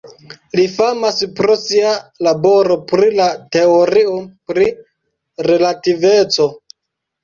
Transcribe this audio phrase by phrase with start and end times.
[0.59, 1.91] Li famas pro sia
[2.29, 4.19] laboro pri la teorio
[4.51, 4.75] pri
[5.55, 6.55] relativeco.